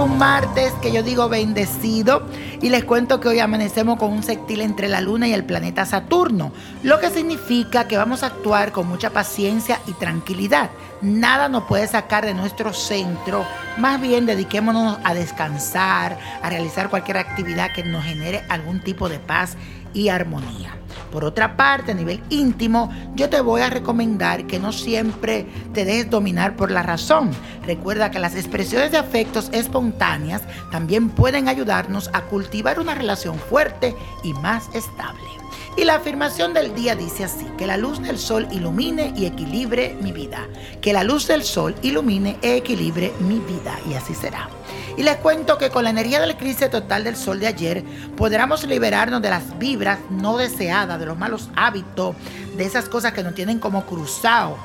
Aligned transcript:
un 0.00 0.18
martes 0.18 0.72
que 0.80 0.92
yo 0.92 1.02
digo 1.02 1.28
bendecido 1.28 2.22
y 2.62 2.68
les 2.68 2.84
cuento 2.84 3.20
que 3.20 3.28
hoy 3.28 3.38
amanecemos 3.38 3.98
con 3.98 4.12
un 4.12 4.22
sextil 4.22 4.60
entre 4.60 4.88
la 4.88 5.00
luna 5.00 5.28
y 5.28 5.32
el 5.32 5.44
planeta 5.44 5.84
Saturno, 5.84 6.52
lo 6.82 7.00
que 7.00 7.10
significa 7.10 7.88
que 7.88 7.96
vamos 7.96 8.22
a 8.22 8.26
actuar 8.26 8.72
con 8.72 8.86
mucha 8.86 9.10
paciencia 9.10 9.80
y 9.86 9.92
tranquilidad. 9.92 10.70
Nada 11.02 11.48
nos 11.48 11.64
puede 11.64 11.86
sacar 11.86 12.24
de 12.24 12.34
nuestro 12.34 12.72
centro, 12.72 13.44
más 13.78 14.00
bien 14.00 14.26
dediquémonos 14.26 14.98
a 15.02 15.12
descansar, 15.12 16.18
a 16.42 16.48
realizar 16.48 16.88
cualquier 16.88 17.18
actividad 17.18 17.72
que 17.74 17.84
nos 17.84 18.04
genere 18.04 18.44
algún 18.48 18.80
tipo 18.80 19.08
de 19.08 19.18
paz 19.18 19.56
y 19.92 20.08
armonía. 20.08 20.79
Por 21.10 21.24
otra 21.24 21.56
parte, 21.56 21.92
a 21.92 21.94
nivel 21.94 22.22
íntimo, 22.30 22.90
yo 23.14 23.28
te 23.28 23.40
voy 23.40 23.62
a 23.62 23.70
recomendar 23.70 24.46
que 24.46 24.58
no 24.58 24.72
siempre 24.72 25.46
te 25.72 25.84
dejes 25.84 26.10
dominar 26.10 26.56
por 26.56 26.70
la 26.70 26.82
razón. 26.82 27.30
Recuerda 27.66 28.10
que 28.10 28.18
las 28.18 28.36
expresiones 28.36 28.92
de 28.92 28.98
afectos 28.98 29.50
espontáneas 29.52 30.42
también 30.70 31.10
pueden 31.10 31.48
ayudarnos 31.48 32.10
a 32.12 32.22
cultivar 32.22 32.80
una 32.80 32.94
relación 32.94 33.38
fuerte 33.38 33.94
y 34.22 34.32
más 34.34 34.68
estable. 34.74 35.40
Y 35.76 35.84
la 35.84 35.94
afirmación 35.94 36.52
del 36.52 36.74
día 36.74 36.94
dice 36.94 37.24
así, 37.24 37.46
que 37.56 37.66
la 37.66 37.76
luz 37.76 38.02
del 38.02 38.18
sol 38.18 38.46
ilumine 38.50 39.14
y 39.16 39.26
equilibre 39.26 39.96
mi 40.02 40.12
vida. 40.12 40.48
Que 40.80 40.92
la 40.92 41.04
luz 41.04 41.28
del 41.28 41.44
sol 41.44 41.74
ilumine 41.82 42.38
y 42.42 42.48
equilibre 42.48 43.12
mi 43.20 43.38
vida. 43.38 43.78
Y 43.88 43.94
así 43.94 44.14
será. 44.14 44.48
Y 44.96 45.02
les 45.02 45.16
cuento 45.16 45.56
que 45.56 45.70
con 45.70 45.84
la 45.84 45.90
energía 45.90 46.20
del 46.20 46.36
crisis 46.36 46.68
total 46.68 47.04
del 47.04 47.16
sol 47.16 47.40
de 47.40 47.46
ayer 47.46 47.84
podremos 48.16 48.64
liberarnos 48.64 49.22
de 49.22 49.30
las 49.30 49.58
vibras 49.58 49.98
no 50.10 50.36
deseadas, 50.36 50.99
de 51.00 51.06
los 51.06 51.18
malos 51.18 51.50
hábitos, 51.56 52.14
de 52.56 52.64
esas 52.64 52.88
cosas 52.88 53.12
que 53.12 53.22
nos 53.22 53.34
tienen 53.34 53.58
como 53.58 53.84
cruzado. 53.86 54.56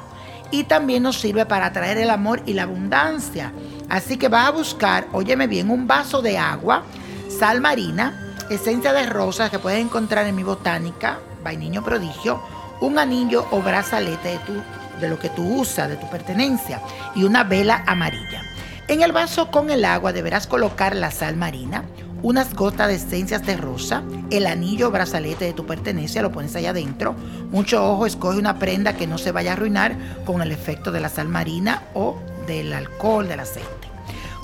Y 0.52 0.66
también 0.66 1.02
nos 1.02 1.20
sirve 1.20 1.46
para 1.46 1.68
atraer 1.68 1.98
el 1.98 2.12
amor 2.12 2.44
y 2.46 2.54
la 2.54 2.64
abundancia. 2.64 3.52
Así 3.90 4.18
que 4.18 4.30
vas 4.30 4.48
a 4.48 4.52
buscar, 4.52 5.08
óyeme 5.12 5.48
bien, 5.48 5.72
un 5.72 5.88
vaso 5.88 6.22
de 6.22 6.38
agua, 6.38 6.84
sal 7.28 7.62
marina, 7.62 8.36
esencia 8.50 8.94
de 8.94 9.08
rosas 9.08 9.50
que 9.50 9.60
puedes 9.60 9.84
encontrar 9.84 10.28
en 10.28 10.36
mi 10.36 10.44
botánica, 10.44 11.20
Vainiño 11.44 11.84
Prodigio, 11.84 12.42
un 12.82 13.00
anillo 13.00 13.46
o 13.52 13.62
brazalete 13.62 14.30
de, 14.30 14.38
tu, 14.40 14.54
de 15.00 15.10
lo 15.10 15.18
que 15.18 15.30
tú 15.30 15.44
usas, 15.62 15.90
de 15.90 15.98
tu 15.98 16.10
pertenencia, 16.10 16.82
y 17.16 17.24
una 17.24 17.44
vela 17.44 17.84
amarilla. 17.88 18.44
En 18.88 19.02
el 19.02 19.12
vaso 19.12 19.50
con 19.50 19.72
el 19.72 19.84
agua 19.84 20.14
deberás 20.14 20.46
colocar 20.46 20.96
la 20.96 21.10
sal 21.10 21.36
marina, 21.36 21.84
unas 22.22 22.54
gotas 22.54 22.88
de 22.88 22.96
esencias 22.96 23.46
de 23.46 23.58
rosa, 23.58 24.04
el 24.32 24.48
anillo 24.48 24.88
o 24.88 24.92
brazalete 24.92 25.46
de 25.46 25.54
tu 25.54 25.66
pertenencia, 25.66 26.22
lo 26.22 26.32
pones 26.32 26.56
allá 26.56 26.72
adentro. 26.72 27.16
Mucho 27.52 27.86
ojo, 27.92 28.06
escoge 28.06 28.40
una 28.40 28.60
prenda 28.60 28.96
que 28.96 29.08
no 29.08 29.18
se 29.18 29.32
vaya 29.32 29.52
a 29.52 29.54
arruinar 29.54 29.96
con 30.26 30.42
el 30.42 30.52
efecto 30.52 30.92
de 30.92 31.02
la 31.02 31.10
sal 31.10 31.30
marina 31.30 31.84
o 31.94 32.20
del 32.48 32.74
alcohol, 32.74 33.28
del 33.28 33.40
aceite. 33.40 33.70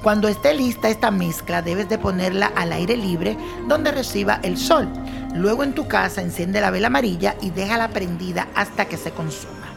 Cuando 0.03 0.27
esté 0.27 0.53
lista 0.55 0.89
esta 0.89 1.11
mezcla, 1.11 1.61
debes 1.61 1.87
de 1.87 1.99
ponerla 1.99 2.51
al 2.55 2.73
aire 2.73 2.97
libre 2.97 3.37
donde 3.67 3.91
reciba 3.91 4.39
el 4.41 4.57
sol. 4.57 4.87
Luego 5.35 5.63
en 5.63 5.73
tu 5.73 5.87
casa 5.87 6.21
enciende 6.21 6.59
la 6.59 6.71
vela 6.71 6.87
amarilla 6.87 7.35
y 7.41 7.51
déjala 7.51 7.89
prendida 7.89 8.47
hasta 8.55 8.85
que 8.85 8.97
se 8.97 9.11
consuma. 9.11 9.70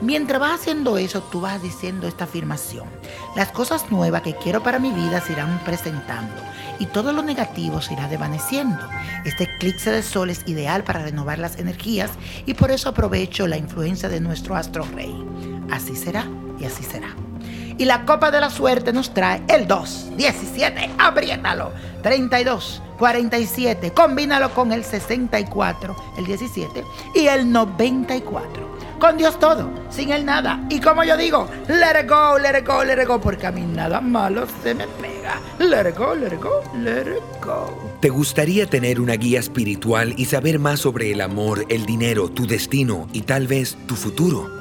Mientras 0.00 0.40
vas 0.40 0.60
haciendo 0.60 0.96
eso, 0.96 1.22
tú 1.22 1.42
vas 1.42 1.62
diciendo 1.62 2.08
esta 2.08 2.24
afirmación. 2.24 2.88
Las 3.36 3.52
cosas 3.52 3.90
nuevas 3.90 4.22
que 4.22 4.34
quiero 4.34 4.62
para 4.62 4.78
mi 4.78 4.92
vida 4.92 5.20
se 5.20 5.32
irán 5.32 5.60
presentando 5.64 6.34
y 6.78 6.86
todo 6.86 7.12
lo 7.12 7.22
negativo 7.22 7.82
se 7.82 7.92
irá 7.92 8.08
desvaneciendo. 8.08 8.78
Este 9.24 9.44
eclipse 9.44 9.90
de 9.90 10.02
sol 10.02 10.30
es 10.30 10.48
ideal 10.48 10.82
para 10.82 11.02
renovar 11.02 11.38
las 11.38 11.58
energías 11.58 12.10
y 12.46 12.54
por 12.54 12.70
eso 12.70 12.88
aprovecho 12.88 13.46
la 13.46 13.58
influencia 13.58 14.08
de 14.08 14.20
nuestro 14.20 14.56
astro 14.56 14.84
rey. 14.94 15.14
Así 15.70 15.94
será 15.94 16.26
y 16.58 16.64
así 16.64 16.82
será. 16.82 17.14
Y 17.76 17.84
la 17.84 18.04
copa 18.04 18.30
de 18.30 18.40
la 18.40 18.50
suerte 18.50 18.92
nos 18.92 19.12
trae 19.12 19.42
el 19.48 19.66
2, 19.66 20.16
17, 20.16 20.90
apriétalo, 20.98 21.72
32, 22.02 22.82
47, 23.00 23.92
combínalo 23.92 24.52
con 24.52 24.72
el 24.72 24.84
64, 24.84 25.96
el 26.18 26.26
17 26.26 26.84
y 27.14 27.28
el 27.28 27.50
94. 27.50 28.78
Con 28.98 29.16
Dios 29.16 29.38
todo, 29.38 29.70
sin 29.88 30.12
Él 30.12 30.26
nada. 30.26 30.60
Y 30.68 30.80
como 30.80 31.02
yo 31.02 31.16
digo, 31.16 31.48
let 31.66 31.98
it 31.98 32.10
go, 32.10 32.38
let 32.38 32.58
it 32.58 32.66
go, 32.66 32.84
let 32.84 33.00
it 33.02 33.08
go, 33.08 33.18
porque 33.18 33.46
a 33.46 33.52
mí 33.52 33.62
nada 33.62 34.02
malo 34.02 34.46
se 34.62 34.74
me 34.74 34.86
pega. 34.86 35.40
Let 35.58 35.88
it 35.88 35.96
go, 35.96 36.14
let 36.14 36.34
it 36.34 36.42
go, 36.42 36.60
let 36.76 37.06
it 37.06 37.42
go. 37.42 37.74
¿Te 38.00 38.10
gustaría 38.10 38.66
tener 38.66 39.00
una 39.00 39.14
guía 39.14 39.40
espiritual 39.40 40.12
y 40.18 40.26
saber 40.26 40.58
más 40.58 40.80
sobre 40.80 41.10
el 41.10 41.22
amor, 41.22 41.64
el 41.70 41.86
dinero, 41.86 42.28
tu 42.28 42.46
destino 42.46 43.08
y 43.14 43.22
tal 43.22 43.46
vez 43.46 43.78
tu 43.86 43.96
futuro? 43.96 44.59